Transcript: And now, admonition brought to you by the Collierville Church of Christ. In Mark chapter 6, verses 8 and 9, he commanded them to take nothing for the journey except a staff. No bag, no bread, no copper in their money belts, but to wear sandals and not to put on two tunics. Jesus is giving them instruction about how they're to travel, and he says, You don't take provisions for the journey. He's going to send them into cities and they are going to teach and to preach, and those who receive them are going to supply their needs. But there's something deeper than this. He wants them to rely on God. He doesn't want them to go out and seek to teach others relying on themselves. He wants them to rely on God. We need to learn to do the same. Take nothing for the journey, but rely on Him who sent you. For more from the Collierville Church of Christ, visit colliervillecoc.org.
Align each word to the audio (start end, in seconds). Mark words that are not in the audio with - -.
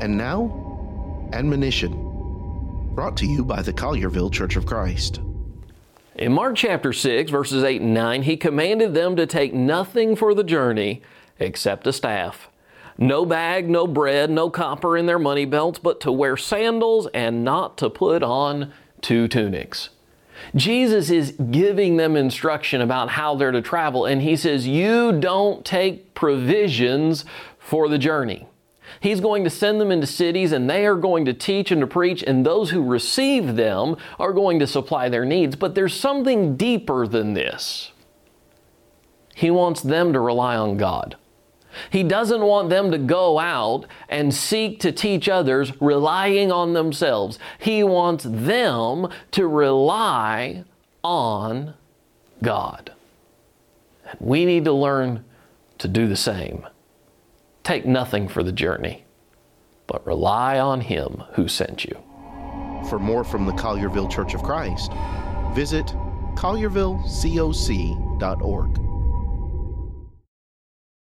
And 0.00 0.16
now, 0.16 1.28
admonition 1.34 1.92
brought 2.94 3.18
to 3.18 3.26
you 3.26 3.44
by 3.44 3.60
the 3.60 3.72
Collierville 3.72 4.32
Church 4.32 4.56
of 4.56 4.64
Christ. 4.64 5.20
In 6.16 6.32
Mark 6.32 6.56
chapter 6.56 6.92
6, 6.92 7.30
verses 7.30 7.62
8 7.62 7.82
and 7.82 7.92
9, 7.94 8.22
he 8.22 8.36
commanded 8.36 8.94
them 8.94 9.14
to 9.16 9.26
take 9.26 9.52
nothing 9.52 10.16
for 10.16 10.34
the 10.34 10.42
journey 10.42 11.02
except 11.38 11.86
a 11.86 11.92
staff. 11.92 12.48
No 12.96 13.26
bag, 13.26 13.68
no 13.68 13.86
bread, 13.86 14.30
no 14.30 14.48
copper 14.48 14.96
in 14.96 15.04
their 15.06 15.18
money 15.18 15.44
belts, 15.44 15.78
but 15.78 16.00
to 16.00 16.12
wear 16.12 16.36
sandals 16.36 17.06
and 17.14 17.44
not 17.44 17.76
to 17.78 17.90
put 17.90 18.22
on 18.22 18.72
two 19.02 19.28
tunics. 19.28 19.90
Jesus 20.54 21.10
is 21.10 21.32
giving 21.50 21.96
them 21.96 22.16
instruction 22.16 22.80
about 22.80 23.10
how 23.10 23.34
they're 23.34 23.52
to 23.52 23.62
travel, 23.62 24.06
and 24.06 24.22
he 24.22 24.36
says, 24.36 24.66
You 24.66 25.12
don't 25.12 25.64
take 25.64 26.14
provisions 26.14 27.24
for 27.58 27.88
the 27.88 27.98
journey. 27.98 28.46
He's 28.98 29.20
going 29.20 29.44
to 29.44 29.50
send 29.50 29.80
them 29.80 29.92
into 29.92 30.06
cities 30.06 30.52
and 30.52 30.68
they 30.68 30.86
are 30.86 30.96
going 30.96 31.24
to 31.26 31.32
teach 31.32 31.70
and 31.70 31.80
to 31.80 31.86
preach, 31.86 32.22
and 32.22 32.44
those 32.44 32.70
who 32.70 32.82
receive 32.82 33.56
them 33.56 33.96
are 34.18 34.32
going 34.32 34.58
to 34.58 34.66
supply 34.66 35.08
their 35.08 35.24
needs. 35.24 35.54
But 35.56 35.74
there's 35.74 35.94
something 35.94 36.56
deeper 36.56 37.06
than 37.06 37.34
this. 37.34 37.92
He 39.34 39.50
wants 39.50 39.80
them 39.80 40.12
to 40.12 40.20
rely 40.20 40.56
on 40.56 40.76
God. 40.76 41.16
He 41.90 42.02
doesn't 42.02 42.42
want 42.42 42.68
them 42.68 42.90
to 42.90 42.98
go 42.98 43.38
out 43.38 43.86
and 44.08 44.34
seek 44.34 44.80
to 44.80 44.92
teach 44.92 45.28
others 45.28 45.72
relying 45.80 46.50
on 46.50 46.72
themselves. 46.72 47.38
He 47.58 47.82
wants 47.84 48.24
them 48.28 49.08
to 49.30 49.46
rely 49.46 50.64
on 51.02 51.74
God. 52.42 52.92
We 54.18 54.44
need 54.44 54.64
to 54.64 54.72
learn 54.72 55.24
to 55.78 55.88
do 55.88 56.08
the 56.08 56.16
same. 56.16 56.66
Take 57.62 57.86
nothing 57.86 58.28
for 58.28 58.42
the 58.42 58.52
journey, 58.52 59.04
but 59.86 60.06
rely 60.06 60.58
on 60.58 60.80
Him 60.80 61.22
who 61.32 61.48
sent 61.48 61.84
you. 61.84 61.96
For 62.88 62.98
more 62.98 63.24
from 63.24 63.44
the 63.46 63.52
Collierville 63.52 64.10
Church 64.10 64.34
of 64.34 64.42
Christ, 64.42 64.90
visit 65.54 65.86
colliervillecoc.org. 66.34 68.89